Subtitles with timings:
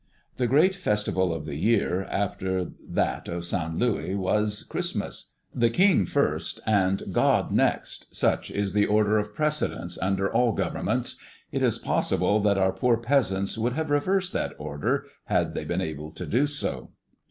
[0.37, 5.33] The great festival of the year, after that of Saint Louis, was Christmas.
[5.53, 11.17] The King first and God next, such is the order of precedence under all governments.
[11.51, 15.81] It is possible that our poor peasants would have reversed that order had they been
[15.81, 16.89] able to do so.